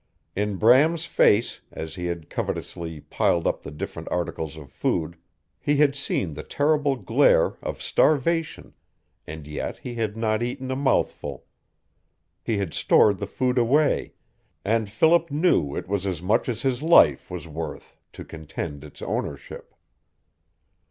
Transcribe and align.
In 0.35 0.55
Bram's 0.55 1.05
face, 1.05 1.61
as 1.71 1.93
he 1.93 2.07
had 2.07 2.27
covetously 2.27 3.01
piled 3.01 3.45
up 3.45 3.61
the 3.61 3.69
different 3.69 4.07
articles 4.09 4.57
of 4.57 4.71
food, 4.71 5.15
he 5.59 5.75
had 5.77 5.95
seen 5.95 6.33
the 6.33 6.41
terrible 6.41 6.95
glare 6.95 7.55
of 7.61 7.83
starvation 7.83 8.73
and 9.27 9.45
yet 9.45 9.77
he 9.77 9.93
had 9.93 10.17
not 10.17 10.41
eaten 10.41 10.71
a 10.71 10.75
mouthful. 10.75 11.45
He 12.41 12.57
had 12.57 12.73
stored 12.73 13.19
the 13.19 13.27
food 13.27 13.59
away, 13.59 14.13
and 14.65 14.89
Philip 14.89 15.29
knew 15.29 15.75
it 15.75 15.87
was 15.87 16.07
as 16.07 16.19
much 16.19 16.49
as 16.49 16.63
his 16.63 16.81
life 16.81 17.29
was 17.29 17.47
worth 17.47 17.99
to 18.13 18.25
contend 18.25 18.83
its 18.83 19.03
ownership. 19.03 19.75